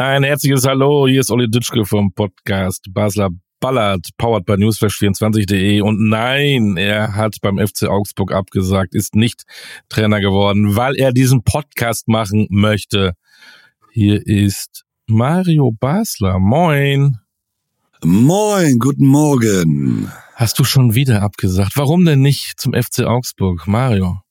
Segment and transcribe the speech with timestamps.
[0.00, 3.28] Ein herzliches Hallo, hier ist Olli Dütschke vom Podcast Basler
[3.60, 5.82] Ballard, powered by newsflash24.de.
[5.82, 9.42] Und nein, er hat beim FC Augsburg abgesagt, ist nicht
[9.90, 13.12] Trainer geworden, weil er diesen Podcast machen möchte.
[13.92, 16.38] Hier ist Mario Basler.
[16.38, 17.18] Moin.
[18.02, 20.10] Moin, guten Morgen.
[20.34, 21.72] Hast du schon wieder abgesagt?
[21.76, 24.22] Warum denn nicht zum FC Augsburg, Mario?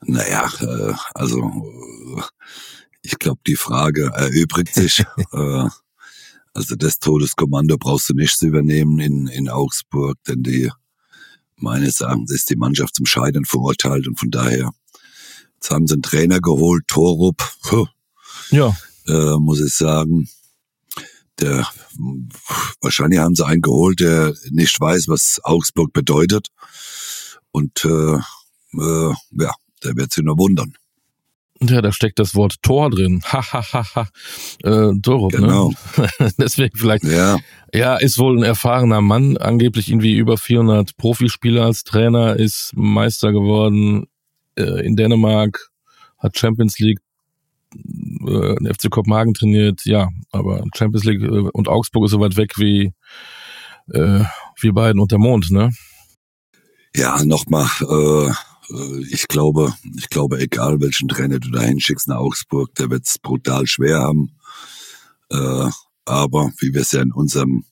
[0.00, 2.22] Naja, äh, also äh,
[3.04, 5.00] ich glaube, die Frage erübrigt sich.
[5.32, 5.68] äh,
[6.54, 10.70] also das Todeskommando brauchst du nicht zu übernehmen in, in Augsburg, denn die
[11.56, 14.72] meines Erachtens ist die Mannschaft zum Scheitern verurteilt und von daher
[15.54, 17.42] jetzt haben sie einen Trainer geholt, Torup.
[17.62, 17.86] Puh,
[18.50, 18.76] Ja,
[19.06, 20.28] äh, muss ich sagen.
[21.40, 21.68] Der
[22.80, 26.48] wahrscheinlich haben sie einen geholt, der nicht weiß, was Augsburg bedeutet.
[27.50, 30.76] Und äh, äh, ja, der wird sich nur wundern.
[31.70, 33.22] Ja, da steckt das Wort Tor drin.
[33.32, 34.08] Ha, ha, ha, ha.
[34.62, 35.72] Äh, Dorup, Genau.
[35.96, 36.08] ne?
[36.38, 37.38] Deswegen vielleicht Ja,
[37.72, 43.32] Ja, ist wohl ein erfahrener Mann, angeblich irgendwie über 400 Profispieler als Trainer, ist Meister
[43.32, 44.06] geworden
[44.56, 45.70] äh, in Dänemark,
[46.18, 47.00] hat Champions League
[47.74, 52.52] äh, FC Kopenhagen trainiert, ja, aber Champions League äh, und Augsburg ist so weit weg
[52.58, 52.92] wie
[53.92, 54.24] äh,
[54.60, 55.70] wir beiden und der Mond, ne?
[56.96, 58.32] ja, nochmal, äh,
[59.10, 63.18] ich glaube, ich glaube, egal welchen Trainer du da hinschickst nach Augsburg, der wird es
[63.18, 64.36] brutal schwer haben.
[65.30, 65.68] Äh,
[66.04, 67.64] aber wie wir es ja in unserem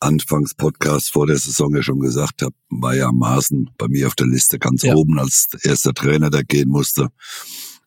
[0.00, 4.26] Anfangspodcast vor der Saison ja schon gesagt haben, war ja Maaßen bei mir auf der
[4.26, 4.94] Liste ganz Ja.
[4.94, 7.08] oben als erster Trainer, der gehen musste.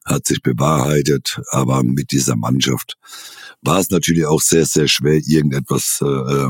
[0.06, 2.98] Hat sich bewahrheitet, aber mit dieser Mannschaft
[3.62, 6.50] war es natürlich auch sehr, sehr schwer, irgendetwas, äh, äh,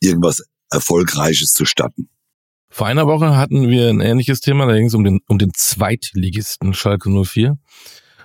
[0.00, 2.08] irgendwas Erfolgreiches zu starten.
[2.68, 5.52] Vor einer Woche hatten wir ein ähnliches Thema, da ging es um den, um den
[5.54, 7.58] Zweitligisten Schalke 04.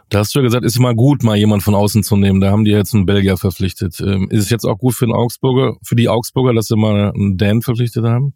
[0.09, 2.41] Da hast du ja gesagt, ist immer gut, mal jemand von außen zu nehmen.
[2.41, 4.01] Da haben die jetzt einen Belgier verpflichtet.
[4.01, 7.13] Ähm, ist es jetzt auch gut für den Augsburger, für die Augsburger, dass sie mal
[7.13, 8.33] einen Dan verpflichtet haben?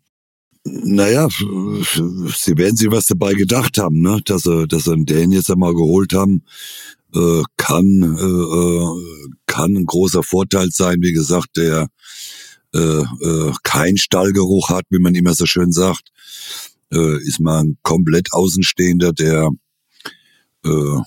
[0.63, 4.21] Naja, sie werden sich was dabei gedacht haben, ne?
[4.25, 6.43] dass sie, dass sie einen Dänen jetzt einmal geholt haben,
[7.13, 11.01] äh, kann, äh, äh, kann ein großer Vorteil sein.
[11.01, 11.89] Wie gesagt, der
[12.75, 16.09] äh, äh, kein Stallgeruch hat, wie man immer so schön sagt,
[16.91, 19.49] äh, ist mal ein komplett Außenstehender, der,
[20.65, 20.99] äh,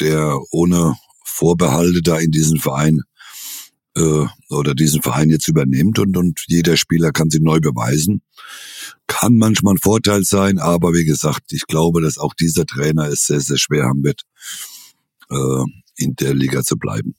[0.00, 3.02] der ohne Vorbehalte da in diesen Verein
[3.94, 8.22] äh, oder diesen Verein jetzt übernimmt und, und jeder Spieler kann sich neu beweisen.
[9.06, 13.26] Kann manchmal ein Vorteil sein, aber wie gesagt, ich glaube, dass auch dieser Trainer es
[13.26, 14.22] sehr, sehr schwer haben wird,
[15.30, 15.64] äh,
[15.96, 17.14] in der Liga zu bleiben.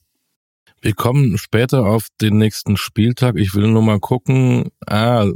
[0.80, 3.36] Wir kommen später auf den nächsten Spieltag.
[3.36, 4.70] Ich will nur mal gucken.
[4.86, 5.26] Ah,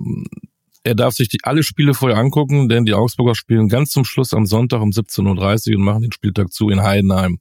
[0.84, 4.34] er darf sich die, alle Spiele vorher angucken, denn die Augsburger spielen ganz zum Schluss
[4.34, 7.38] am Sonntag um 17.30 Uhr und machen den Spieltag zu in Heidenheim.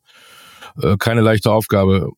[0.81, 2.09] Äh, keine leichte Aufgabe.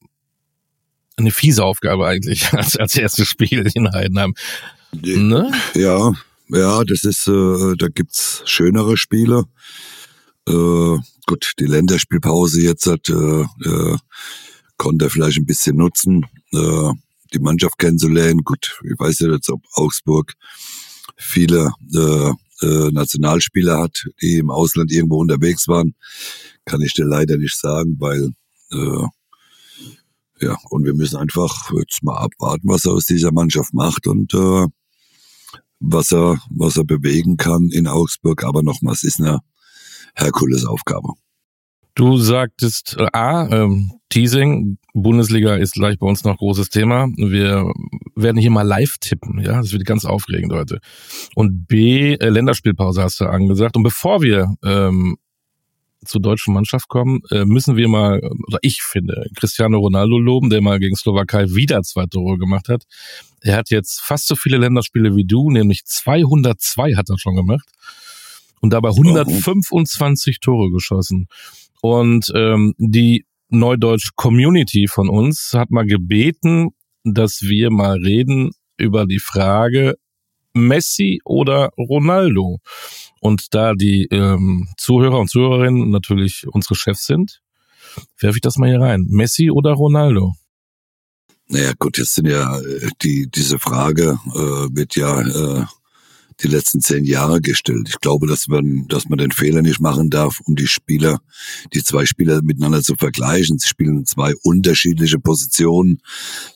[1.15, 4.33] Eine fiese Aufgabe eigentlich als, als erstes Spiel in Heidenheim.
[4.91, 5.51] Ne?
[5.75, 6.11] Ja,
[6.49, 9.45] ja, das ist, äh, da gibt's schönere Spiele.
[10.47, 13.97] Äh, gut, die Länderspielpause jetzt hat, äh, äh,
[14.77, 16.91] konnte er vielleicht ein bisschen nutzen, äh,
[17.33, 18.43] die Mannschaft kennenzulernen.
[18.43, 20.33] Gut, ich weiß ja jetzt, ob Augsburg
[21.15, 25.95] viele äh, äh, Nationalspieler hat, die im Ausland irgendwo unterwegs waren.
[26.65, 28.31] Kann ich dir leider nicht sagen, weil
[28.71, 29.07] äh,
[30.39, 34.33] ja, und wir müssen einfach jetzt mal abwarten, was er aus dieser Mannschaft macht und
[34.33, 34.67] äh,
[35.79, 38.43] was er, was er bewegen kann in Augsburg.
[38.43, 39.39] Aber nochmals, ist eine
[40.15, 41.13] Herkulesaufgabe.
[41.95, 47.07] Du sagtest, äh, A, ähm, Teasing, Bundesliga ist gleich bei uns noch großes Thema.
[47.17, 47.65] Wir
[48.15, 50.77] werden hier mal live tippen, ja, das wird ganz aufregend heute.
[51.33, 53.75] Und B, äh, Länderspielpause hast du angesagt.
[53.75, 55.17] Und bevor wir ähm,
[56.05, 60.61] zur deutschen Mannschaft kommen, äh, müssen wir mal, oder ich finde, Cristiano Ronaldo loben, der
[60.61, 62.83] mal gegen Slowakei wieder zwei Tore gemacht hat.
[63.41, 67.67] Er hat jetzt fast so viele Länderspiele wie du, nämlich 202 hat er schon gemacht.
[68.61, 71.25] Und dabei 125 Tore geschossen.
[71.81, 76.69] Und ähm, die Neudeutsch Community von uns hat mal gebeten,
[77.03, 79.95] dass wir mal reden über die Frage
[80.53, 82.59] Messi oder Ronaldo.
[83.19, 87.41] Und da die ähm, Zuhörer und Zuhörerinnen natürlich unsere Chefs sind,
[88.19, 89.05] werfe ich das mal hier rein.
[89.09, 90.33] Messi oder Ronaldo?
[91.47, 95.65] Naja, gut, jetzt sind ja äh, die, diese Frage äh, wird ja äh,
[96.41, 97.87] die letzten zehn Jahre gestellt.
[97.89, 101.19] Ich glaube, dass man, dass man den Fehler nicht machen darf, um die Spieler,
[101.73, 103.59] die zwei Spieler miteinander zu vergleichen.
[103.59, 106.01] Sie spielen zwei unterschiedliche Positionen.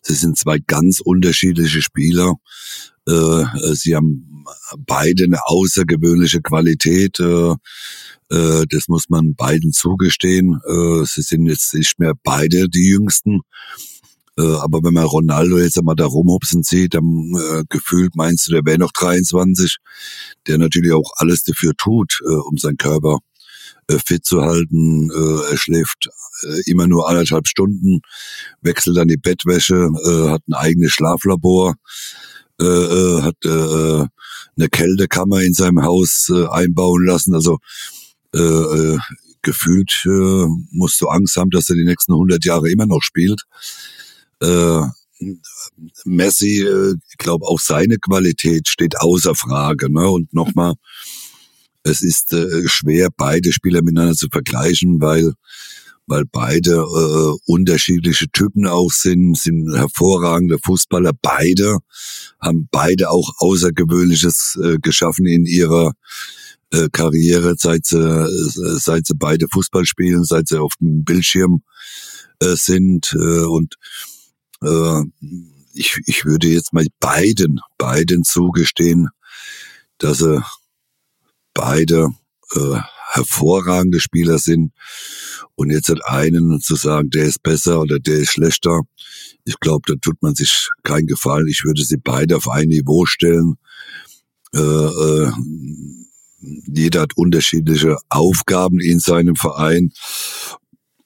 [0.01, 2.33] Sie sind zwei ganz unterschiedliche Spieler.
[3.07, 4.45] Äh, sie haben
[4.77, 7.19] beide eine außergewöhnliche Qualität.
[7.19, 7.55] Äh,
[8.29, 10.59] Äh, das muss man beiden zugestehen.
[11.05, 13.39] Sie sind jetzt nicht mehr beide die Jüngsten.
[14.37, 18.51] Äh, aber wenn man Ronaldo jetzt einmal da rumhupsen sieht, dann äh, gefühlt meinst du,
[18.51, 19.77] der wäre noch 23,
[20.47, 23.19] der natürlich auch alles dafür tut, äh, um seinen Körper
[23.89, 25.09] äh, fit zu halten.
[25.11, 26.09] Äh, er schläft
[26.43, 28.01] äh, immer nur anderthalb Stunden,
[28.61, 29.89] wechselt dann die Bettwäsche,
[30.29, 31.75] hat ein eigenes Schlaflabor,
[32.59, 37.35] hat eine Kältekammer in seinem Haus einbauen lassen.
[37.35, 37.59] Also
[39.41, 40.01] gefühlt
[40.71, 43.43] musst du Angst haben, dass er die nächsten 100 Jahre immer noch spielt.
[44.41, 44.81] Äh,
[46.05, 49.91] Messi, äh, ich glaube, auch seine Qualität steht außer Frage.
[49.91, 50.07] Ne?
[50.07, 50.75] Und nochmal,
[51.83, 55.33] es ist äh, schwer, beide Spieler miteinander zu vergleichen, weil
[56.09, 61.11] weil beide äh, unterschiedliche Typen auch sind, sind hervorragende Fußballer.
[61.21, 61.79] Beide
[62.39, 65.91] haben beide auch Außergewöhnliches äh, geschaffen in ihrer
[66.71, 71.63] äh, Karriere, seit sie, äh, seit sie beide Fußball spielen, seit sie auf dem Bildschirm
[72.39, 73.13] äh, sind.
[73.13, 73.75] Und
[74.63, 75.01] äh,
[75.73, 79.09] ich, ich würde jetzt mal beiden, beiden zugestehen,
[79.99, 80.43] dass sie
[81.53, 82.09] beide
[82.55, 84.73] äh, hervorragende Spieler sind.
[85.55, 88.81] Und jetzt hat einen zu sagen, der ist besser oder der ist schlechter.
[89.45, 91.47] Ich glaube, da tut man sich keinen Gefallen.
[91.47, 93.55] Ich würde sie beide auf ein Niveau stellen.
[94.53, 95.31] Äh, äh,
[96.67, 99.91] jeder hat unterschiedliche Aufgaben in seinem Verein.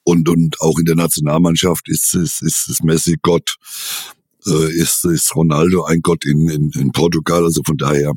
[0.04, 3.56] Und, und auch in der Nationalmannschaft ist, ist, ist, ist Messi Gott,
[4.46, 7.44] äh, ist, ist Ronaldo ein Gott in, in, in Portugal.
[7.44, 8.12] Also von daher,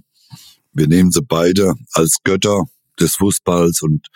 [0.73, 2.65] wir nehmen sie beide als Götter
[2.99, 4.07] des Fußballs und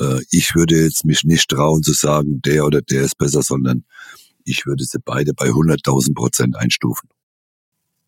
[0.00, 3.84] äh, ich würde jetzt mich nicht trauen zu sagen, der oder der ist besser, sondern
[4.44, 7.08] ich würde sie beide bei 100.000 Prozent einstufen.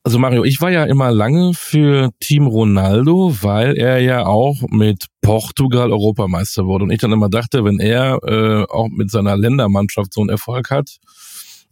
[0.04, 5.06] Also Mario, ich war ja immer lange für Team Ronaldo, weil er ja auch mit
[5.20, 6.84] Portugal Europameister wurde.
[6.84, 10.70] Und ich dann immer dachte, wenn er äh, auch mit seiner Ländermannschaft so einen Erfolg
[10.70, 10.96] hat,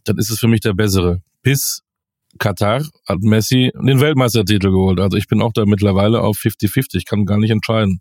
[0.05, 1.21] dann ist es für mich der bessere.
[1.43, 1.83] Bis
[2.39, 5.01] Katar hat Messi den Weltmeistertitel geholt.
[5.01, 6.95] Also ich bin auch da mittlerweile auf 50-50.
[6.95, 7.99] Ich kann gar nicht entscheiden,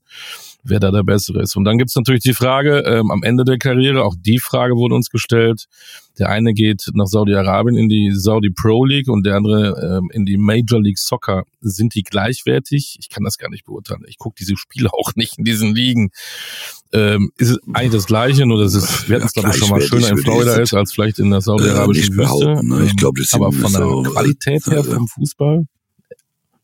[0.62, 1.56] wer da der Bessere ist.
[1.56, 4.94] Und dann gibt's natürlich die Frage ähm, am Ende der Karriere, auch die Frage wurde
[4.94, 5.66] uns gestellt.
[6.18, 10.26] Der eine geht nach Saudi-Arabien in die Saudi Pro League und der andere ähm, in
[10.26, 11.44] die Major League Soccer.
[11.60, 12.98] Sind die gleichwertig?
[13.00, 14.02] Ich kann das gar nicht beurteilen.
[14.06, 16.10] Ich gucke diese Spiele auch nicht in diesen Ligen.
[16.92, 19.70] Ähm, ist es eigentlich das Gleiche, nur dass es, wir hatten es glaube ich schon
[19.70, 22.66] mal schöner in Florida ist als vielleicht in der saudi-arabischen äh, Wüste.
[22.66, 22.84] Ne?
[22.84, 25.64] Ich glaube, das Aber von der Qualität her äh, vom Fußball,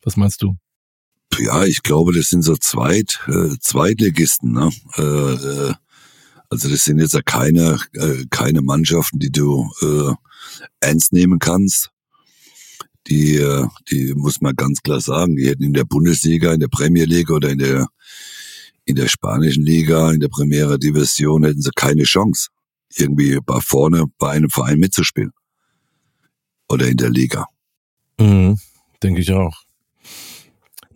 [0.03, 0.55] was meinst du?
[1.39, 4.53] Ja, ich glaube, das sind so Zweit, äh, Zweitligisten.
[4.53, 4.71] Ne?
[4.95, 5.73] Äh, äh,
[6.49, 10.13] also das sind jetzt ja keine, äh, keine Mannschaften, die du äh,
[10.79, 11.91] ernst nehmen kannst.
[13.07, 16.69] Die, äh, die muss man ganz klar sagen, die hätten in der Bundesliga, in der
[16.69, 17.87] Premier League oder in der
[18.87, 22.47] in der spanischen Liga, in der Primera Division hätten sie keine Chance,
[22.95, 25.33] irgendwie bei vorne bei einem Verein mitzuspielen.
[26.69, 27.47] Oder in der Liga.
[28.17, 28.57] Mhm,
[29.03, 29.66] denke ich auch.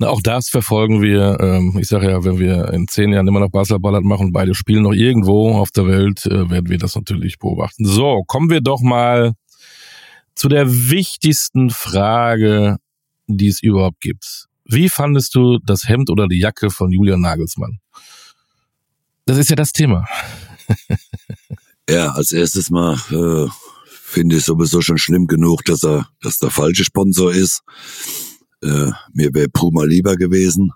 [0.03, 1.37] Auch das verfolgen wir.
[1.39, 4.83] Ähm, ich sage ja, wenn wir in zehn Jahren immer noch Basketball machen, beide spielen
[4.83, 7.85] noch irgendwo auf der Welt, äh, werden wir das natürlich beobachten.
[7.85, 9.33] So, kommen wir doch mal
[10.35, 12.77] zu der wichtigsten Frage,
[13.27, 14.47] die es überhaupt gibt.
[14.65, 17.79] Wie fandest du das Hemd oder die Jacke von Julian Nagelsmann?
[19.25, 20.05] Das ist ja das Thema.
[21.89, 23.49] ja, als erstes mal äh,
[23.87, 27.61] finde ich sowieso schon schlimm genug, dass er, dass der falsche Sponsor ist.
[28.61, 30.71] Äh, mir wäre Puma lieber gewesen.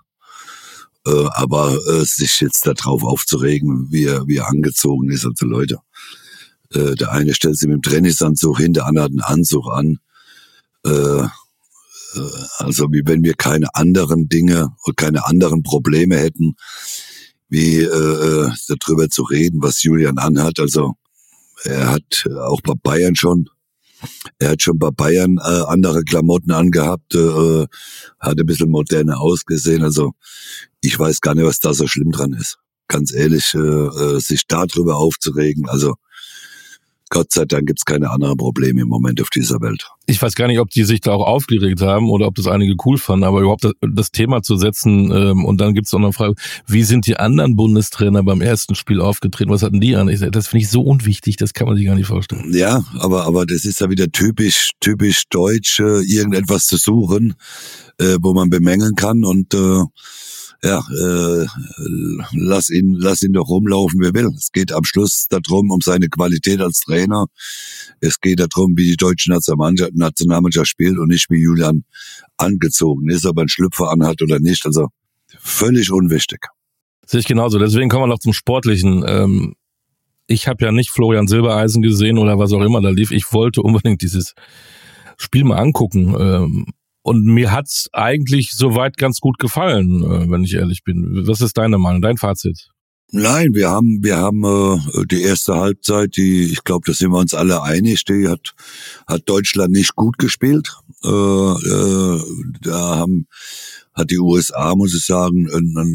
[1.06, 5.78] Äh, aber äh, sich jetzt darauf aufzuregen, wie er, wie er angezogen ist, also Leute.
[6.72, 9.98] Äh, der eine stellt sich mit dem Trainingsanzug hin, der andere hat einen Anzug an.
[10.84, 10.90] Äh,
[12.16, 16.56] äh, also wie wenn wir keine anderen Dinge und keine anderen Probleme hätten,
[17.48, 20.58] wie äh, äh, darüber zu reden, was Julian anhat.
[20.58, 20.94] Also
[21.64, 23.48] er hat auch bei Bayern schon,
[24.38, 27.66] er hat schon bei Bayern äh, andere Klamotten angehabt, äh,
[28.20, 29.82] hat ein bisschen moderner ausgesehen.
[29.82, 30.12] Also
[30.80, 32.58] ich weiß gar nicht, was da so schlimm dran ist.
[32.88, 35.68] Ganz ehrlich, äh, äh sich darüber aufzuregen.
[35.68, 35.94] Also
[37.08, 39.88] Gott sei Dank gibt's keine anderen Probleme im Moment auf dieser Welt.
[40.06, 42.74] Ich weiß gar nicht, ob die sich da auch aufgeregt haben oder ob das einige
[42.84, 46.06] cool fanden, aber überhaupt das, das Thema zu setzen ähm, und dann gibt's auch noch
[46.06, 46.34] eine Frage,
[46.66, 49.50] wie sind die anderen Bundestrainer beim ersten Spiel aufgetreten?
[49.50, 50.08] Was hatten die an?
[50.08, 52.52] Ich, das finde ich so unwichtig, das kann man sich gar nicht vorstellen.
[52.52, 57.34] Ja, aber aber das ist ja wieder typisch typisch deutsch, äh, irgendetwas zu suchen,
[57.98, 59.82] äh, wo man bemängeln kann und äh,
[60.62, 61.46] ja, äh,
[62.32, 64.30] lass ihn, lass ihn doch rumlaufen, wer will.
[64.36, 67.26] Es geht am Schluss darum, um seine Qualität als Trainer.
[68.00, 71.84] Es geht darum, wie die deutsche Nationalmannschaft, Nationalmannschaft spielt und nicht wie Julian
[72.36, 74.64] angezogen ist, ob er einen Schlüpfer anhat oder nicht.
[74.66, 74.88] Also
[75.38, 76.40] völlig unwichtig.
[77.04, 77.58] Sehe ich genauso.
[77.58, 79.04] Deswegen kommen wir noch zum Sportlichen.
[79.06, 79.54] Ähm,
[80.26, 83.12] ich habe ja nicht Florian Silbereisen gesehen oder was auch immer da lief.
[83.12, 84.34] Ich wollte unbedingt dieses
[85.16, 86.14] Spiel mal angucken.
[86.18, 86.66] Ähm,
[87.06, 91.26] und mir hat's eigentlich soweit ganz gut gefallen, äh, wenn ich ehrlich bin.
[91.28, 92.70] Was ist deine Meinung, dein Fazit?
[93.12, 97.18] Nein, wir haben, wir haben äh, die erste Halbzeit, die, ich glaube, da sind wir
[97.18, 98.54] uns alle einig, die hat,
[99.06, 100.76] hat Deutschland nicht gut gespielt.
[101.04, 102.22] Äh, äh,
[102.62, 103.28] da haben,
[103.94, 105.46] hat die USA, muss ich sagen,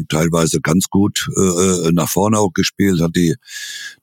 [0.08, 3.34] teilweise ganz gut äh, äh, nach vorne auch gespielt, hat die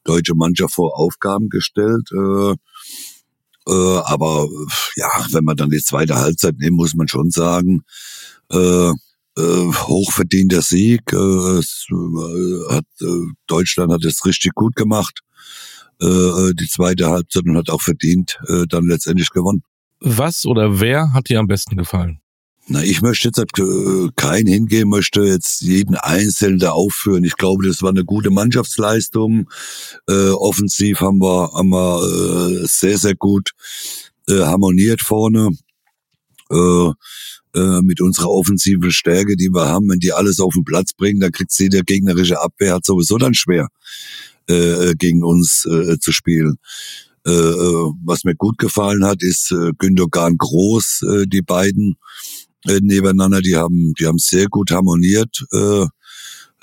[0.04, 2.08] deutsche Mannschaft vor Aufgaben gestellt.
[2.12, 2.54] Äh,
[3.70, 4.48] äh, aber
[4.96, 7.84] ja, wenn man dann die zweite Halbzeit nimmt, muss man schon sagen,
[8.52, 8.92] äh,
[9.40, 11.02] äh, hochverdienter Sieg.
[11.14, 13.06] Äh, äh, hat, äh,
[13.48, 15.22] Deutschland hat es richtig gut gemacht,
[16.02, 19.64] äh, äh, die zweite Halbzeit und hat auch verdient äh, dann letztendlich gewonnen.
[20.02, 22.20] Was oder wer hat dir am besten gefallen?
[22.72, 27.24] Na, ich möchte jetzt äh, kein hingehen, möchte jetzt jeden Einzelnen da aufführen.
[27.24, 29.50] Ich glaube, das war eine gute Mannschaftsleistung.
[30.08, 33.54] Äh, offensiv haben wir, haben wir äh, sehr, sehr gut
[34.28, 35.50] äh, harmoniert vorne.
[36.52, 36.92] Äh,
[37.56, 41.20] äh, mit unserer offensiven Stärke, die wir haben, wenn die alles auf den Platz bringen,
[41.20, 43.70] dann kriegt sie der gegnerische Abwehr hat sowieso dann schwer
[44.48, 46.58] äh, gegen uns äh, zu spielen.
[47.26, 51.96] Äh, äh, was mir gut gefallen hat, ist äh, Gündogan Groß, äh, die beiden
[52.68, 55.86] äh, nebeneinander, die haben, die haben sehr gut harmoniert, äh,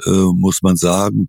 [0.04, 1.28] äh, muss man sagen.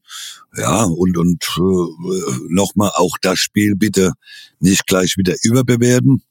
[0.55, 4.13] Ja, und, und äh, nochmal auch das Spiel bitte
[4.59, 6.23] nicht gleich wieder überbewerten.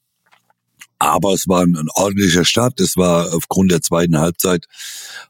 [0.99, 2.81] Aber es war ein, ordentlicher Start.
[2.81, 4.65] Es war aufgrund der zweiten Halbzeit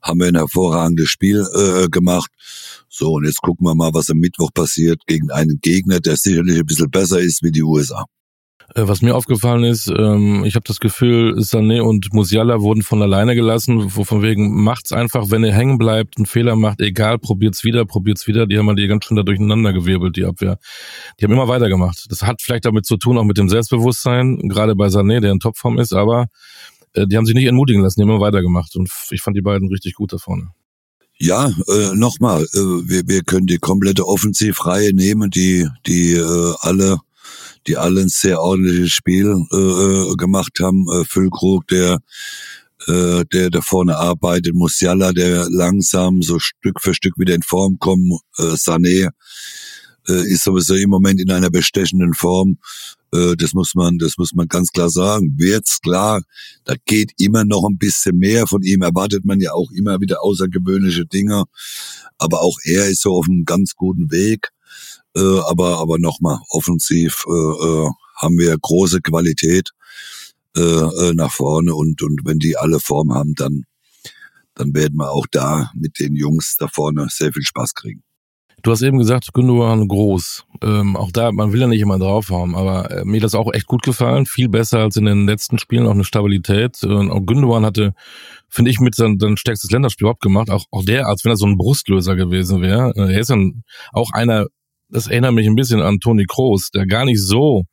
[0.01, 2.31] haben wir ein hervorragendes Spiel äh, gemacht.
[2.89, 6.59] So, und jetzt gucken wir mal, was am Mittwoch passiert gegen einen Gegner, der sicherlich
[6.59, 8.05] ein bisschen besser ist wie die USA.
[8.75, 13.01] Äh, was mir aufgefallen ist, ähm, ich habe das Gefühl, Sané und Musiala wurden von
[13.03, 17.65] alleine gelassen, von wegen macht's einfach, wenn ihr hängen bleibt, einen Fehler macht, egal, probiert's
[17.65, 18.47] wieder, probiert's wieder.
[18.47, 20.59] Die haben die ganz schön da durcheinander gewirbelt, die Abwehr.
[21.21, 22.07] Die haben immer weitergemacht.
[22.11, 25.41] Das hat vielleicht damit zu tun, auch mit dem Selbstbewusstsein, gerade bei Sané, der in
[25.41, 26.27] Topform ist, aber
[26.93, 28.75] äh, die haben sich nicht entmutigen lassen, die haben immer weitergemacht.
[28.77, 30.51] Und ich fand die beiden richtig gut da vorne.
[31.19, 36.99] Ja, äh, nochmal, äh, wir, wir können die komplette Offensivreihe nehmen, die, die äh, alle
[37.67, 40.87] die alle ein sehr ordentliches Spiel äh, äh, gemacht haben.
[40.93, 41.99] Äh, Füllkrug, der
[42.87, 47.79] äh, der da vorne arbeitet, Musiala, der langsam so Stück für Stück wieder in Form
[47.79, 49.11] kommt, äh, Sané
[50.09, 52.59] äh, ist sowieso im Moment in einer bestechenden Form.
[53.13, 55.35] Äh, das muss man, das muss man ganz klar sagen.
[55.37, 56.23] Wird's klar,
[56.65, 58.47] da geht immer noch ein bisschen mehr.
[58.47, 61.45] Von ihm erwartet man ja auch immer wieder außergewöhnliche Dinge.
[62.19, 64.51] Aber auch er ist so auf einem ganz guten Weg.
[65.17, 69.71] Äh, aber aber nochmal, offensiv äh, äh, haben wir große Qualität
[70.57, 73.65] äh, äh, nach vorne und, und wenn die alle Form haben, dann,
[74.55, 78.03] dann werden wir auch da mit den Jungs da vorne sehr viel Spaß kriegen.
[78.63, 80.45] Du hast eben gesagt, Gündogan groß.
[80.63, 83.67] Ähm, auch da, man will ja nicht immer draufhauen, aber äh, mir das auch echt
[83.67, 84.27] gut gefallen.
[84.27, 86.83] Viel besser als in den letzten Spielen, auch eine Stabilität.
[86.83, 87.95] Und auch Gündogan hatte,
[88.49, 90.51] finde ich, mit sein, sein stärkstes Länderspiel überhaupt gemacht.
[90.51, 92.93] Auch, auch der, als wenn er so ein Brustlöser gewesen wäre.
[92.97, 94.47] Äh, er ist dann auch einer,
[94.89, 97.65] das erinnert mich ein bisschen an Toni Kroos, der gar nicht so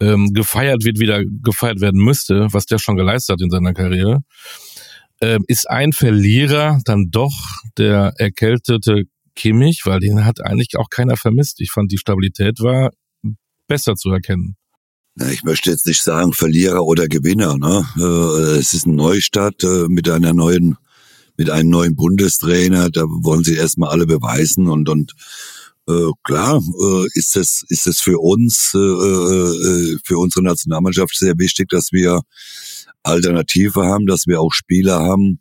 [0.00, 3.74] ähm, gefeiert wird, wie der gefeiert werden müsste, was der schon geleistet hat in seiner
[3.74, 4.20] Karriere.
[5.20, 7.34] Ähm, ist ein Verlierer dann doch
[7.76, 9.04] der erkältete
[9.34, 11.60] Kimmich, weil den hat eigentlich auch keiner vermisst.
[11.60, 12.90] Ich fand, die Stabilität war
[13.66, 14.56] besser zu erkennen.
[15.32, 17.56] Ich möchte jetzt nicht sagen Verlierer oder Gewinner.
[17.56, 17.84] Ne?
[17.96, 20.76] Äh, es ist ein Neustart äh, mit einer neuen,
[21.36, 22.88] mit einem neuen Bundestrainer.
[22.90, 25.14] Da wollen sie erstmal alle beweisen und und
[25.88, 31.38] äh, klar äh, ist es ist es für uns äh, äh, für unsere Nationalmannschaft sehr
[31.38, 32.20] wichtig, dass wir
[33.02, 35.40] Alternative haben, dass wir auch Spieler haben,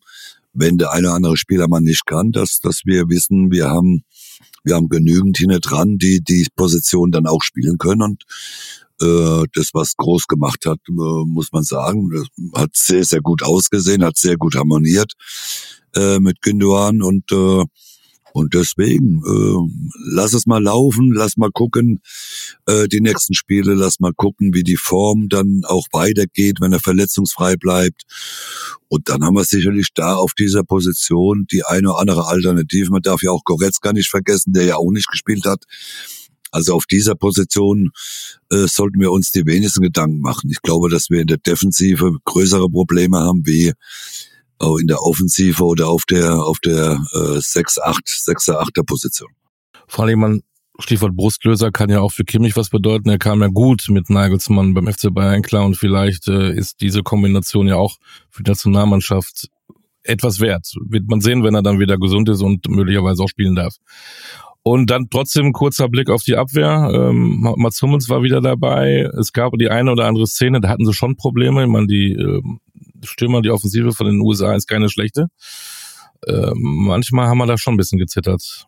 [0.53, 4.03] wenn der eine oder andere Spieler man nicht kann, dass dass wir wissen, wir haben
[4.63, 8.01] wir haben genügend hinten dran, die die Position dann auch spielen können.
[8.01, 8.23] Und
[9.01, 10.91] äh, das, was groß gemacht hat, äh,
[11.25, 12.11] muss man sagen,
[12.53, 15.13] hat sehr, sehr gut ausgesehen, hat sehr gut harmoniert
[15.95, 17.01] äh, mit Gündogan.
[17.01, 17.63] Und äh,
[18.37, 22.01] und deswegen, äh, lass es mal laufen, lass mal gucken,
[22.67, 26.79] äh, die nächsten Spiele, lass mal gucken, wie die Form dann auch weitergeht, wenn er
[26.79, 28.03] verletzungsfrei bleibt.
[28.89, 32.91] Und dann haben wir sicherlich da auf dieser Position die eine oder andere Alternative.
[32.91, 35.63] Man darf ja auch Goretzka nicht vergessen, der ja auch nicht gespielt hat.
[36.51, 37.89] Also auf dieser Position
[38.51, 40.51] äh, sollten wir uns die wenigsten Gedanken machen.
[40.51, 43.73] Ich glaube, dass wir in der Defensive größere Probleme haben wie
[44.59, 49.29] auch in der Offensive oder auf der auf der äh, 6 8 6 8er Position.
[49.87, 50.41] Vor allem man
[50.79, 53.09] Stichwort Brustlöser kann ja auch für Kimmich was bedeuten.
[53.09, 57.01] Er kam ja gut mit Nagelsmann beim FC Bayern klar und vielleicht äh, ist diese
[57.01, 57.97] Kombination ja auch
[58.29, 59.49] für die Nationalmannschaft
[60.03, 60.71] etwas wert.
[60.87, 63.75] Wird man sehen, wenn er dann wieder gesund ist und möglicherweise auch spielen darf.
[64.61, 66.91] Und dann trotzdem kurzer Blick auf die Abwehr.
[66.93, 69.09] Ähm, Mats Hummels war wieder dabei.
[69.17, 71.63] Es gab die eine oder andere Szene, da hatten sie schon Probleme.
[71.63, 72.41] Ich meine, die äh,
[73.03, 75.27] Stürmer, die Offensive von den USA ist keine schlechte.
[76.25, 78.67] Äh, manchmal haben wir da schon ein bisschen gezittert.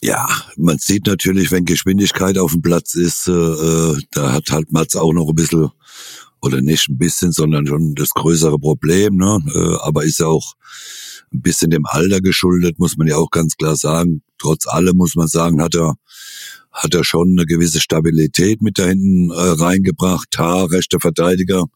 [0.00, 4.70] Ja, man sieht natürlich, wenn Geschwindigkeit auf dem Platz ist, äh, äh, da hat halt
[4.70, 5.70] Mats auch noch ein bisschen,
[6.42, 9.38] oder nicht ein bisschen, sondern schon das größere Problem, ne?
[9.54, 10.54] Äh, aber ist ja auch
[11.32, 14.22] ein bisschen dem Alter geschuldet, muss man ja auch ganz klar sagen.
[14.38, 15.94] Trotz allem muss man sagen, hat er
[16.70, 20.36] hat er schon eine gewisse Stabilität mit da hinten äh, reingebracht.
[20.36, 21.66] Ha, rechter Verteidiger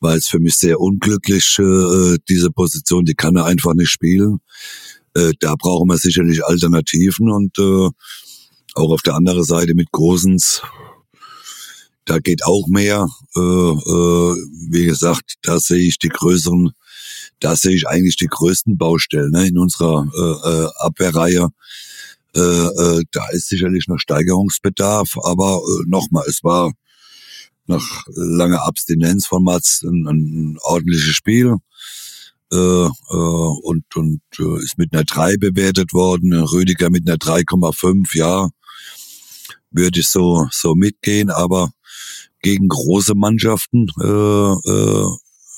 [0.00, 4.38] war jetzt für mich sehr unglücklich, äh, diese Position, die kann er einfach nicht spielen.
[5.14, 7.88] Äh, da brauchen wir sicherlich Alternativen und äh,
[8.74, 10.62] auch auf der anderen Seite mit Großens,
[12.04, 13.06] da geht auch mehr.
[13.36, 14.36] Äh, äh,
[14.70, 16.72] wie gesagt, da sehe ich die größeren,
[17.40, 21.48] da sehe ich eigentlich die größten Baustellen ne, in unserer äh, äh, Abwehrreihe.
[22.34, 26.72] Äh, äh, da ist sicherlich noch Steigerungsbedarf, aber äh, nochmal, es war
[27.70, 31.56] nach langer Abstinenz von Mats ein, ein ordentliches Spiel
[32.52, 36.32] äh, äh, und, und äh, ist mit einer 3 bewertet worden.
[36.32, 38.48] Rüdiger mit einer 3,5, ja,
[39.70, 41.70] würde ich so, so mitgehen, aber
[42.42, 45.06] gegen große Mannschaften äh, äh,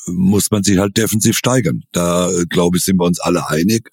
[0.06, 1.82] muss man sich halt defensiv steigern.
[1.92, 3.88] Da, äh, glaube ich, sind wir uns alle einig.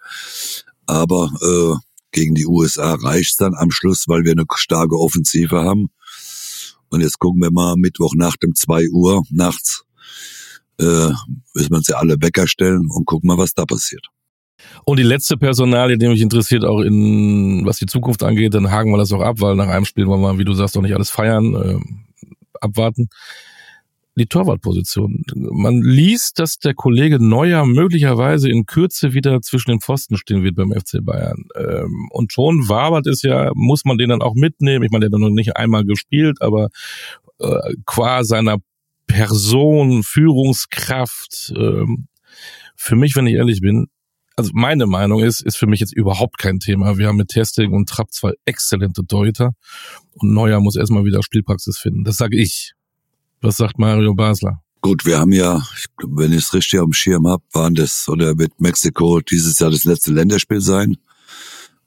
[0.88, 1.76] Aber äh,
[2.12, 5.90] gegen die USA reicht's dann am Schluss, weil wir eine starke Offensive haben.
[6.90, 9.84] Und jetzt gucken wir mal Mittwoch nach dem 2 Uhr nachts,
[10.80, 11.10] äh,
[11.54, 14.08] müssen wir uns ja alle Wecker stellen und gucken mal, was da passiert.
[14.86, 18.92] Und die letzte Personalie, die mich interessiert, auch in was die Zukunft angeht, dann haken
[18.92, 20.96] wir das auch ab, weil nach einem Spiel wollen wir, wie du sagst, doch nicht
[20.96, 21.80] alles feiern, äh,
[22.60, 23.10] abwarten.
[24.20, 25.24] Die Torwartposition.
[25.34, 30.58] Man liest, dass der Kollege Neuer möglicherweise in Kürze wieder zwischen den Pfosten stehen wird
[30.58, 31.46] beim FC Bayern.
[31.56, 34.84] Ähm, und schon wabert es ja, muss man den dann auch mitnehmen.
[34.84, 36.68] Ich meine, der hat noch nicht einmal gespielt, aber
[37.40, 38.58] äh, qua seiner
[39.08, 41.54] Person, Führungskraft.
[41.56, 42.10] Ähm,
[42.76, 43.88] für mich, wenn ich ehrlich bin,
[44.36, 46.98] also meine Meinung ist, ist für mich jetzt überhaupt kein Thema.
[46.98, 49.54] Wir haben mit Testing und Trapp zwei exzellente Deuter
[50.12, 52.04] und Neuer muss erstmal wieder Spielpraxis finden.
[52.04, 52.74] Das sage ich.
[53.42, 54.62] Was sagt Mario Basler?
[54.82, 55.62] Gut, wir haben ja,
[56.06, 59.84] wenn ich es richtig dem Schirm habe, waren das oder wird Mexiko dieses Jahr das
[59.84, 60.98] letzte Länderspiel sein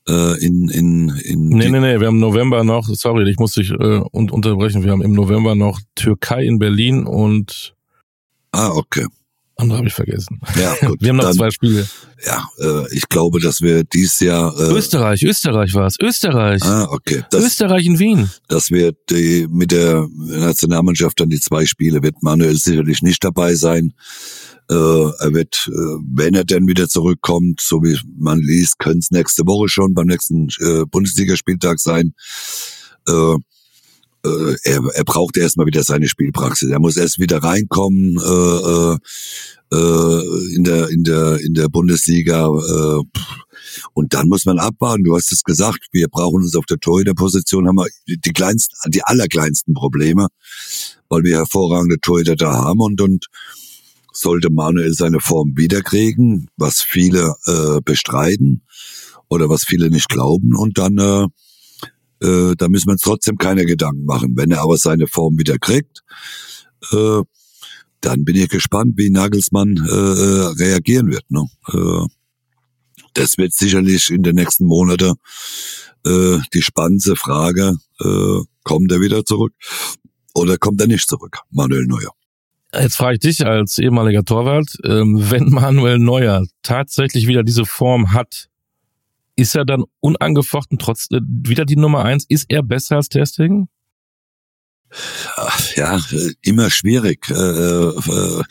[0.08, 1.48] äh, in, in, in.
[1.48, 4.92] Nee, nee, nee, wir haben im November noch, sorry, ich muss dich äh, unterbrechen, wir
[4.92, 7.74] haben im November noch Türkei in Berlin und.
[8.52, 9.06] Ah, okay.
[9.62, 10.40] Andere habe ich vergessen.
[10.60, 11.00] Ja, gut.
[11.00, 11.88] Wir haben noch dann, zwei Spiele.
[12.26, 14.52] Ja, äh, ich glaube, dass wir dies Jahr.
[14.58, 15.96] Äh, Österreich, Österreich war es.
[16.00, 16.62] Österreich.
[16.62, 17.24] Ah, okay.
[17.30, 18.30] Das, Österreich in Wien.
[18.48, 23.54] Dass wir die, mit der Nationalmannschaft dann die zwei Spiele wird Manuel sicherlich nicht dabei
[23.54, 23.92] sein.
[24.68, 25.72] Äh, er wird, äh,
[26.14, 30.06] wenn er denn wieder zurückkommt, so wie man liest, könnte es nächste Woche schon beim
[30.06, 32.14] nächsten äh, Bundesligaspieltag sein.
[33.08, 33.36] Äh,
[34.24, 36.70] äh, er, er braucht erstmal wieder seine Spielpraxis.
[36.70, 38.96] Er muss erst wieder reinkommen äh, äh,
[39.72, 43.02] äh, in der in der in der Bundesliga äh,
[43.94, 45.04] und dann muss man abwarten.
[45.04, 49.02] Du hast es gesagt, wir brauchen uns auf der Torhüterposition haben wir die kleinsten, die
[49.02, 50.28] allerkleinsten Probleme,
[51.08, 53.26] weil wir hervorragende Torhüter da haben und und
[54.12, 58.62] sollte Manuel seine Form wiederkriegen, was viele äh, bestreiten
[59.28, 61.26] oder was viele nicht glauben und dann äh,
[62.22, 64.32] äh, da müssen wir uns trotzdem keine Gedanken machen.
[64.36, 66.02] Wenn er aber seine Form wieder kriegt,
[66.92, 67.22] äh,
[68.00, 71.24] dann bin ich gespannt, wie Nagelsmann äh, äh, reagieren wird.
[71.30, 71.46] Ne?
[71.68, 72.06] Äh,
[73.14, 75.14] das wird sicherlich in den nächsten Monaten
[76.04, 79.52] äh, die spannende Frage, äh, kommt er wieder zurück
[80.34, 82.10] oder kommt er nicht zurück, Manuel Neuer?
[82.74, 88.12] Jetzt frage ich dich als ehemaliger Torwart, ähm, wenn Manuel Neuer tatsächlich wieder diese Form
[88.12, 88.48] hat,
[89.36, 92.24] ist er dann unangefochten trotz äh, wieder die Nummer eins?
[92.28, 93.68] Ist er besser als Testing?
[95.76, 95.98] Ja,
[96.42, 97.28] immer schwierig.
[97.30, 98.42] Äh, äh,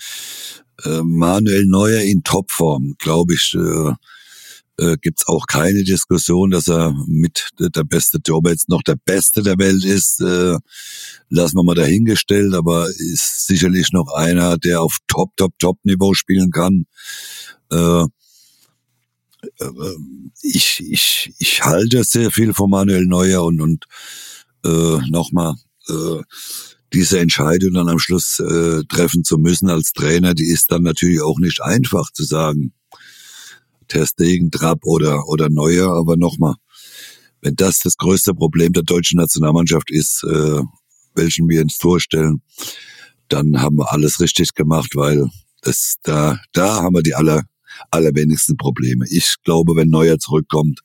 [0.84, 3.94] äh, Manuel Neuer in Topform, glaube ich, äh,
[4.84, 9.44] äh, gibt's auch keine Diskussion, dass er mit der beste Torwart jetzt noch der Beste
[9.44, 10.22] der Welt ist.
[10.22, 10.58] Äh,
[11.30, 16.16] lassen wir mal dahingestellt, aber ist sicherlich noch einer, der auf Top, Top, Top Niveau
[16.16, 16.86] spielen kann.
[17.72, 18.06] Äh, äh,
[20.42, 23.86] ich, ich, ich halte sehr viel von Manuel Neuer und, und
[24.64, 25.56] äh, nochmal,
[25.90, 26.22] äh,
[26.94, 31.22] diese Entscheidung dann am Schluss äh, treffen zu müssen als Trainer, die ist dann natürlich
[31.22, 32.74] auch nicht einfach zu sagen.
[33.88, 36.56] Ter Stegen, Trapp oder, oder Neuer, aber nochmal,
[37.42, 40.62] wenn das das größte Problem der deutschen Nationalmannschaft ist, äh,
[41.16, 42.42] welchen wir ins Tor stellen,
[43.28, 45.30] dann haben wir alles richtig gemacht, weil
[45.62, 47.44] das, da, da haben wir die aller,
[47.90, 49.06] allerwenigsten Probleme.
[49.10, 50.82] Ich glaube, wenn Neuer zurückkommt,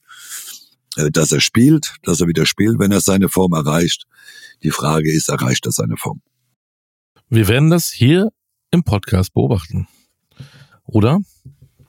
[0.97, 4.05] äh, dass er spielt, dass er wieder spielt, wenn er seine Form erreicht.
[4.63, 6.23] Die Frage ist, erreicht er seine Form?
[7.29, 8.31] Wir werden das hier
[8.71, 9.89] im Podcast beobachten.
[10.85, 11.19] Oder?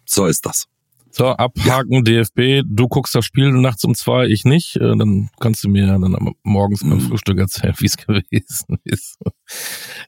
[0.06, 0.66] So ist das.
[1.12, 2.24] So, abhaken ja.
[2.24, 4.76] DFB, du guckst das Spiel nachts um zwei, ich nicht.
[4.76, 7.02] Äh, dann kannst du mir dann morgens beim mhm.
[7.02, 9.18] Frühstück erzählen, wie es gewesen ist.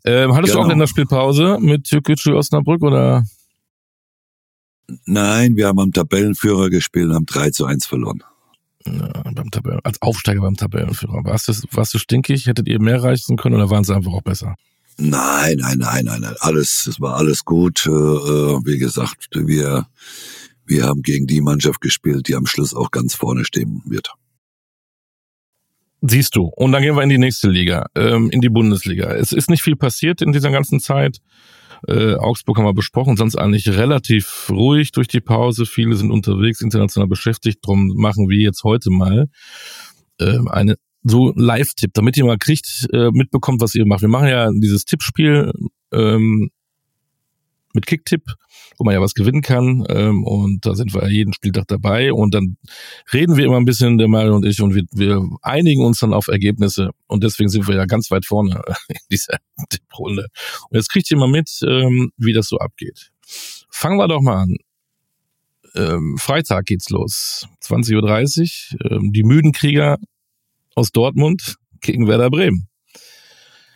[0.06, 0.66] Ähm, hattest genau.
[0.66, 3.24] du auch in der Spielpause mit Türkgücü Osnabrück oder?
[5.06, 8.24] Nein, wir haben am Tabellenführer gespielt und haben 3 zu 1 verloren.
[8.86, 11.24] Ja, beim Tabellen, als Aufsteiger beim Tabellenführer.
[11.26, 12.48] Warst du, warst du stinkig?
[12.48, 14.56] Hättet ihr mehr reichen können oder waren sie einfach auch besser?
[14.98, 16.36] Nein, nein, nein, nein, nein.
[16.40, 17.86] Alles, es war alles gut.
[17.86, 19.86] Äh, äh wie gesagt, wir
[20.70, 24.14] wir haben gegen die Mannschaft gespielt, die am Schluss auch ganz vorne stehen wird.
[26.02, 26.44] Siehst du.
[26.44, 29.12] Und dann gehen wir in die nächste Liga, ähm, in die Bundesliga.
[29.12, 31.18] Es ist nicht viel passiert in dieser ganzen Zeit.
[31.88, 35.66] Äh, Augsburg haben wir besprochen, sonst eigentlich relativ ruhig durch die Pause.
[35.66, 37.60] Viele sind unterwegs, international beschäftigt.
[37.62, 39.28] Drum machen wir jetzt heute mal
[40.20, 44.02] äh, eine so Live-Tipp, damit ihr mal kriegt, äh, mitbekommt, was ihr macht.
[44.02, 45.52] Wir machen ja dieses Tippspiel
[45.94, 46.50] ähm,
[47.74, 48.24] mit Kicktipp
[48.80, 49.86] wo man ja was gewinnen kann.
[49.90, 52.14] Ähm, und da sind wir jeden Spieltag dabei.
[52.14, 52.58] Und dann
[53.14, 56.14] reden wir immer ein bisschen, der Mario und ich, und wir, wir einigen uns dann
[56.14, 56.92] auf Ergebnisse.
[57.08, 59.38] Und deswegen sind wir ja ganz weit vorne in dieser
[59.70, 60.28] Tipprunde.
[60.70, 63.12] Und jetzt kriegt ihr mal mit, ähm, wie das so abgeht.
[63.70, 64.56] Fangen wir doch mal an.
[65.76, 67.48] Ähm, Freitag geht's los.
[67.64, 68.92] 20.30 Uhr.
[68.92, 69.98] Ähm, die müden Krieger
[70.74, 72.70] aus Dortmund gegen Werder Bremen.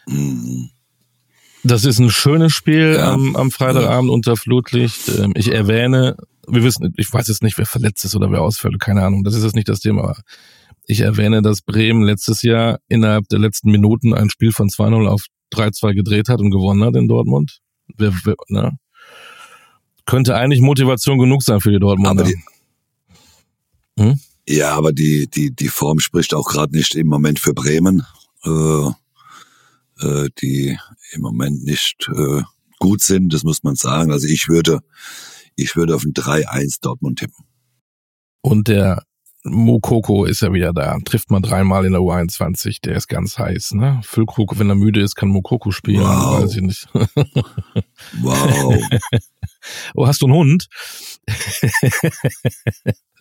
[0.08, 0.73] Mhm.
[1.64, 3.14] Das ist ein schönes Spiel ja.
[3.14, 4.14] am, am Freitagabend ja.
[4.14, 5.10] unter Flutlicht.
[5.18, 8.80] Ähm, ich erwähne, wir wissen, ich weiß jetzt nicht, wer verletzt ist oder wer ausfällt,
[8.80, 9.24] keine Ahnung.
[9.24, 10.16] Das ist jetzt nicht das Thema.
[10.86, 15.26] Ich erwähne, dass Bremen letztes Jahr innerhalb der letzten Minuten ein Spiel von 2-0 auf
[15.54, 17.60] 3-2 gedreht hat und gewonnen hat in Dortmund.
[17.96, 18.78] Wer, wer, ne?
[20.06, 22.26] Könnte eigentlich Motivation genug sein für die Dortmunder.
[22.26, 22.36] Die,
[23.98, 24.20] hm?
[24.48, 28.04] Ja, aber die, die, die Form spricht auch gerade nicht im Moment für Bremen.
[28.44, 28.90] Äh,
[30.04, 30.78] äh, die
[31.12, 32.42] im Moment nicht äh,
[32.80, 34.12] gut sind, das muss man sagen.
[34.12, 34.80] Also ich würde,
[35.56, 37.46] ich würde auf ein 3-1 Dortmund tippen.
[38.42, 39.04] Und der
[39.46, 40.98] Mokoko ist ja wieder da.
[41.04, 42.82] Trifft man dreimal in der U21.
[42.84, 44.00] Der ist ganz heiß, ne?
[44.04, 46.02] Füllkrug, wenn er müde ist, kann Mokoko spielen.
[46.02, 46.44] Wow.
[46.44, 46.88] Weiß ich nicht.
[48.22, 48.82] wow.
[49.96, 50.68] oh, hast du einen Hund?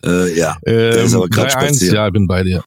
[0.03, 0.57] äh, ja.
[0.65, 1.95] Der ähm, ist aber gerade spazieren.
[1.95, 2.63] Ja, bin bei dir.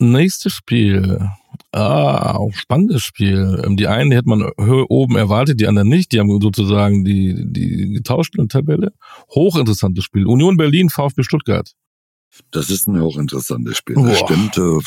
[0.00, 1.30] Nächstes Spiel.
[1.72, 3.62] Ah, auch spannendes Spiel.
[3.64, 6.10] Ähm, die einen die hätte man oben erwartet, die anderen nicht.
[6.12, 8.92] Die haben sozusagen die, die getauscht in der Tabelle.
[9.34, 10.26] Hochinteressantes Spiel.
[10.26, 11.74] Union Berlin, VfB Stuttgart.
[12.50, 13.96] Das ist ein hochinteressantes Spiel.
[13.96, 14.56] Das stimmt.
[14.56, 14.78] Äh,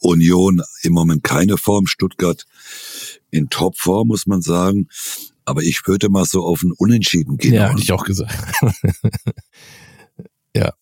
[0.00, 1.86] Union im Moment keine Form.
[1.86, 2.44] Stuttgart
[3.30, 4.88] in Topform, muss man sagen.
[5.44, 7.54] Aber ich würde mal so auf ein Unentschieden gehen.
[7.54, 8.34] Ja, hätte ich auch gesagt.
[10.56, 10.72] ja.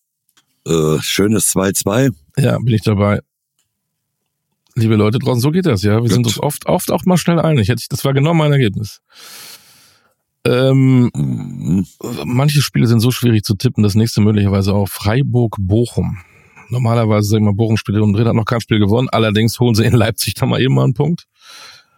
[0.67, 2.13] Äh, schönes 2-2.
[2.37, 3.21] Ja, bin ich dabei
[4.75, 5.95] liebe Leute draußen, so geht das, ja.
[5.95, 6.11] Wir Gut.
[6.11, 7.71] sind uns oft, oft auch mal schnell einig.
[7.89, 9.01] Das war genau mein Ergebnis.
[10.45, 11.87] Ähm, mhm.
[12.25, 13.83] Manche Spiele sind so schwierig zu tippen.
[13.83, 16.19] Das nächste möglicherweise auch Freiburg-Bochum.
[16.69, 19.09] Normalerweise sagen wir, Bochum spielt um Dreh, hat noch kein Spiel gewonnen.
[19.09, 21.25] Allerdings holen sie in Leipzig da mal eben mal einen Punkt.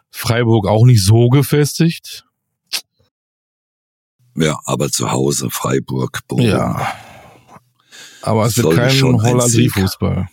[0.10, 2.26] Freiburg auch nicht so gefestigt.
[4.36, 6.46] Ja, aber zu Hause Freiburg, Bochum.
[6.46, 6.94] Ja.
[8.28, 10.28] Aber es wird kein Hollandie-Fußball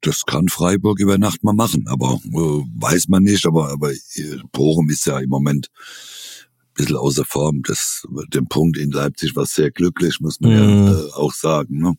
[0.00, 3.46] das kann Freiburg über Nacht mal machen, aber äh, weiß man nicht.
[3.46, 7.62] Aber, aber äh, Bochum ist ja im Moment ein bisschen außer Form.
[7.64, 10.86] Das, den Punkt in Leipzig war sehr glücklich, muss man mhm.
[10.86, 11.78] ja äh, auch sagen.
[11.80, 11.94] Ne?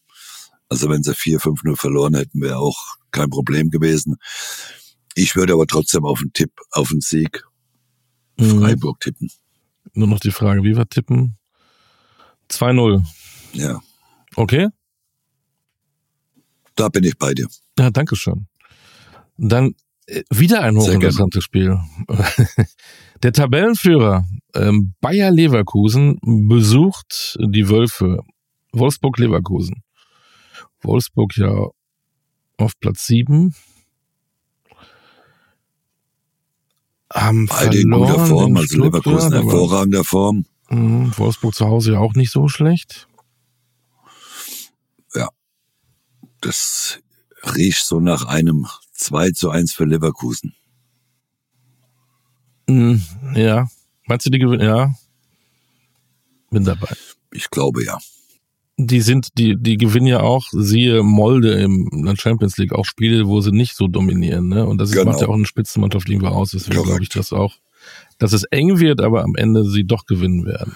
[0.69, 2.77] Also wenn sie 4-5-0 verloren hätten, wäre auch
[3.11, 4.15] kein Problem gewesen.
[5.15, 7.43] Ich würde aber trotzdem auf einen Tipp, auf einen Sieg
[8.37, 8.59] mhm.
[8.59, 9.29] Freiburg tippen.
[9.93, 11.38] Nur noch die Frage, wie wir tippen?
[12.51, 13.03] 2-0.
[13.53, 13.79] Ja.
[14.35, 14.67] Okay.
[16.75, 17.47] Da bin ich bei dir.
[17.77, 18.47] Ja, danke schön.
[19.37, 21.77] Dann äh, wieder ein hochinteressantes Spiel.
[23.23, 28.19] Der Tabellenführer ähm, Bayer Leverkusen besucht die Wölfe
[28.71, 29.83] Wolfsburg-Leverkusen.
[30.81, 31.67] Wolfsburg ja
[32.57, 33.55] auf Platz sieben.
[37.11, 40.45] Haben Beide in guter Form, also Leverkusen hervorragender Form.
[40.69, 43.07] Mh, Wolfsburg zu Hause ja auch nicht so schlecht.
[46.41, 46.99] Das
[47.55, 50.53] riecht so nach einem 2 zu 1 für Leverkusen.
[52.69, 53.01] Hm,
[53.35, 53.67] ja.
[54.05, 54.65] Meinst du die gewinnen?
[54.65, 54.93] Ja.
[56.51, 56.95] Bin dabei.
[57.31, 57.97] Ich glaube ja.
[58.77, 63.27] Die sind, die, die gewinnen ja auch, siehe Molde im der Champions League, auch Spiele,
[63.27, 64.65] wo sie nicht so dominieren, ne?
[64.65, 65.31] Und das ist, macht ja genau.
[65.31, 67.55] auch eine Spitzenmannschaft irgendwo aus, deswegen glaube ich das auch.
[68.17, 70.75] Dass es eng wird, aber am Ende sie doch gewinnen werden.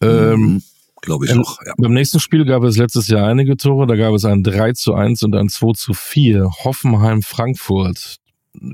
[0.00, 0.62] Ähm, Mhm.
[1.04, 1.72] Glaube ich auch, ja.
[1.78, 3.88] Beim nächsten Spiel gab es letztes Jahr einige Tore.
[3.88, 6.48] Da gab es ein 3 zu 1 und ein 2 zu 4.
[6.62, 8.18] Hoffenheim-Frankfurt.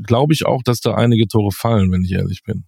[0.05, 2.65] Glaube ich auch, dass da einige Tore fallen, wenn ich ehrlich bin.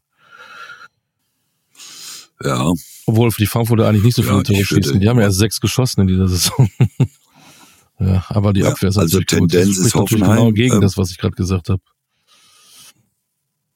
[2.42, 2.72] Ja,
[3.04, 4.98] Obwohl für die Frankfurter eigentlich nicht so viele Ja, Tore schießen.
[4.98, 6.70] Die haben ja erst sechs geschossen in dieser Saison.
[8.00, 9.50] ja, aber die Ja, Abwehr ist also natürlich gut.
[9.50, 11.82] Tendenz Das spricht ist natürlich Hoffenheim, genau gegen ähm, das, was ich gerade gesagt habe.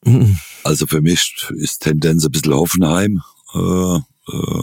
[0.04, 0.38] Mhm.
[0.64, 3.22] also für mich ist Tendenz ein bisschen Hoffenheim.
[3.54, 4.62] Äh, äh,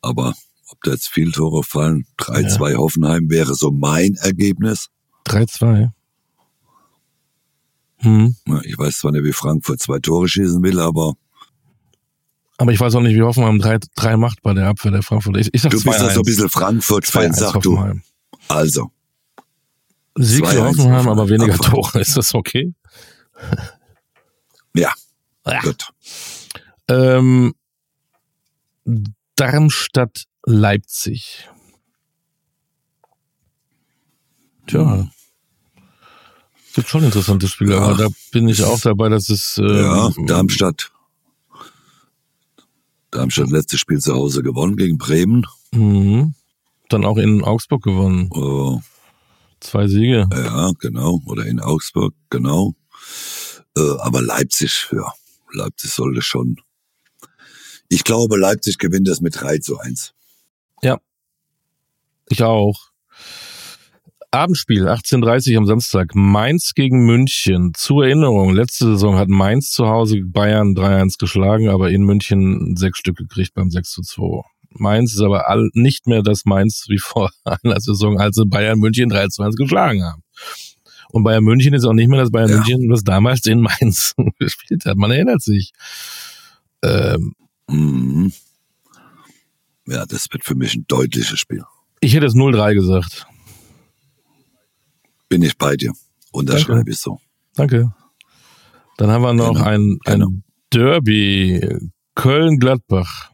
[0.00, 0.34] aber
[0.68, 4.88] ob da jetzt viele Tore fallen, 3-2 Hoffenheim wäre so mein Ergebnis.
[5.26, 5.90] 3-2.
[7.98, 8.34] Hm.
[8.48, 11.14] Ja, Ich weiß zwar nicht, wie Frankfurt zwei Tore schießen will, aber
[12.58, 15.38] Aber ich weiß auch nicht, wie Hoffenheim 3, 3 macht bei der Abwehr der Frankfurter.
[15.38, 16.24] Ich, ich sag du bist ja so ein 2-1.
[16.24, 17.76] bisschen Frankfurt-Fan, 2-1 sag du.
[17.76, 18.02] Hoffenheim.
[18.48, 18.90] Also,
[20.16, 21.70] Sieg für 2-1 Hoffenheim, aber weniger Abfahrt.
[21.92, 22.00] Tore.
[22.00, 22.74] Ist das okay?
[24.74, 24.92] Ja,
[25.46, 25.60] Ja.
[25.60, 25.90] gut.
[26.88, 27.54] Ähm,
[29.36, 31.48] Darmstadt Leipzig.
[34.66, 35.08] Tja.
[36.74, 37.82] Gibt schon interessante Spiele, Ja.
[37.82, 40.90] aber da bin ich auch dabei, dass es ähm, Ja, Darmstadt.
[43.10, 45.46] Darmstadt letztes Spiel zu Hause gewonnen gegen Bremen.
[45.74, 46.34] Mhm.
[46.88, 48.28] dann auch in Augsburg gewonnen.
[48.34, 48.80] Äh,
[49.60, 50.28] Zwei Siege.
[50.30, 51.20] ja, genau.
[51.24, 52.74] Oder in Augsburg, genau.
[53.76, 55.12] Äh, aber Leipzig, ja,
[55.52, 56.56] Leipzig sollte schon.
[57.88, 60.14] Ich glaube, Leipzig gewinnt das mit 3 zu 1.
[62.28, 62.78] Ich auch.
[64.30, 66.14] Abendspiel, 18.30 am Samstag.
[66.14, 67.72] Mainz gegen München.
[67.74, 72.96] Zur Erinnerung, letzte Saison hat Mainz zu Hause Bayern 3-1 geschlagen, aber in München sechs
[72.98, 74.42] Stück gekriegt beim 6 zu 2.
[74.70, 78.78] Mainz ist aber all, nicht mehr das Mainz wie vor einer Saison, als sie Bayern
[78.78, 80.22] München 3 zu 1 geschlagen haben.
[81.12, 82.56] Und Bayern München ist auch nicht mehr das Bayern Ja.
[82.56, 84.96] München, was damals in Mainz gespielt hat.
[84.96, 85.72] Man erinnert sich.
[86.82, 87.34] Ähm,
[87.68, 88.32] Mhm.
[89.86, 91.62] Ja, das wird für mich ein deutliches Spiel.
[92.00, 93.26] ich hätte es 0-3 gesagt.
[95.28, 95.92] Bin ich bei dir.
[96.32, 97.18] Unterschreibe ich so.
[97.54, 97.92] Danke.
[98.98, 100.26] Dann haben wir noch Genau, ein, genau.
[100.26, 101.78] ein Derby.
[102.14, 103.30] Köln-Gladbach.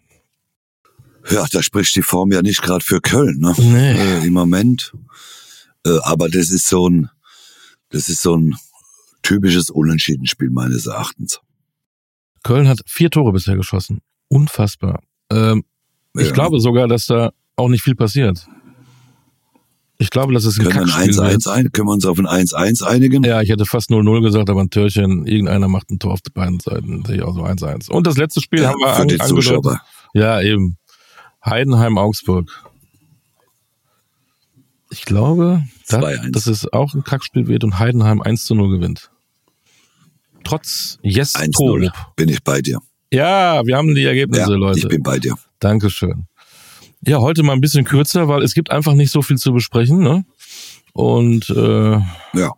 [1.31, 3.55] Ja, da spricht die Form ja nicht gerade für Köln, ne?
[3.59, 3.93] Nee.
[4.23, 4.93] Äh, Im Moment.
[5.85, 7.11] Äh, aber das ist so ein,
[7.91, 8.57] das ist so ein
[9.23, 11.41] typisches Unentschiedenspiel meines Erachtens.
[12.45, 14.01] Köln hat vier Tore bisher geschossen.
[14.29, 15.03] Unfassbar.
[15.31, 15.65] Ähm,
[16.15, 16.33] Ich Ja.
[16.33, 18.47] glaube sogar, dass da auch nicht viel passiert.
[19.99, 21.49] Ich glaube, dass es ein Können wir ein Kackspiel 1-1 wird.
[21.49, 21.73] ein?
[21.73, 23.25] Können wir uns auf ein 1-1 einigen?
[23.25, 26.61] Ja, ich hätte fast 0-0 gesagt, aber ein Türchen, irgendeiner macht ein Tor auf beiden
[26.61, 27.05] Seiten.
[27.05, 27.91] Sehe ich auch so 1-1.
[27.91, 29.19] Und das letzte Spiel Ja, haben wir für an, die.
[29.19, 29.81] Zuschauer.
[30.15, 30.77] Ja, eben.
[31.45, 32.49] Heidenheim-Augsburg.
[34.91, 36.31] Ich glaube, da, 2-1.
[36.33, 39.11] dass es auch ein Kackspiel wird und Heidenheim 1 zu 0 gewinnt.
[40.45, 41.53] Trotz Yes 1-0.
[41.53, 41.93] Tod.
[42.17, 42.79] Bin ich bei dir.
[43.13, 44.89] Ja, wir haben die Ja, Ergebnisse, ich Leute.
[44.89, 45.35] bin bei dir.
[45.61, 46.27] Dankeschön.
[47.07, 49.99] Ja, heute mal ein bisschen kürzer, weil es gibt einfach nicht so viel zu besprechen,
[50.01, 50.25] ne?
[50.93, 51.93] Und äh,
[52.35, 52.53] Ja.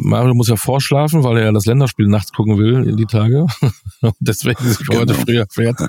[0.00, 3.46] Mario muss ja vorschlafen, weil er ja das Länderspiel nachts gucken will in die Tage.
[4.20, 5.24] Deswegen ist er heute Genau.
[5.24, 5.88] früher fertig.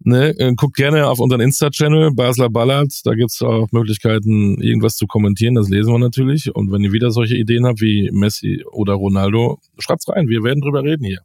[0.00, 2.92] ne, äh, guckt gerne auf unseren Insta-Channel, Basler Ballard.
[3.04, 5.54] Da gibt's auch Möglichkeiten, irgendwas zu kommentieren.
[5.54, 6.54] Das lesen wir natürlich.
[6.54, 10.28] Und wenn ihr wieder solche Ideen habt wie Messi oder Ronaldo, schreibt's rein.
[10.28, 11.20] Wir werden drüber reden hier.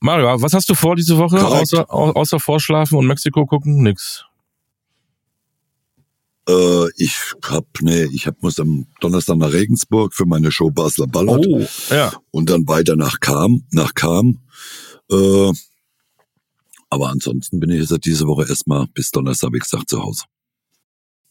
[0.00, 1.44] Mario, was hast du vor diese Woche?
[1.44, 3.82] Außer, au- außer Vorschlafen und Mexiko gucken?
[3.82, 4.24] Nix.
[6.48, 11.06] Äh, ich hab, nee, ich hab, muss am Donnerstag nach Regensburg für meine Show Basler
[11.06, 12.12] Ballard Oh, ja.
[12.30, 14.40] und dann weiter nach Kam, nach Kam.
[15.10, 15.52] Äh,
[16.90, 20.24] aber ansonsten bin ich jetzt diese Woche erstmal bis Donnerstag, wie gesagt, zu Hause.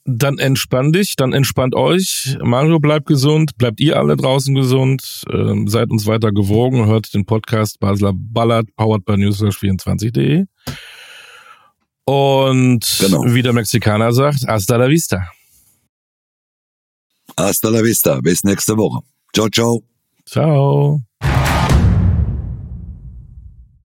[0.09, 2.37] Dann entspann dich, dann entspannt euch.
[2.41, 7.25] Mario bleibt gesund, bleibt ihr alle draußen gesund, ähm, seid uns weiter gewogen, hört den
[7.25, 10.45] Podcast Basler Ballard, powered by newsflash24.de.
[12.09, 13.23] Und Genau.
[13.25, 15.29] wie der Mexikaner sagt, hasta la vista.
[17.37, 19.01] Hasta la vista, bis nächste Woche.
[19.33, 19.83] Ciao, ciao.
[20.25, 21.01] Ciao.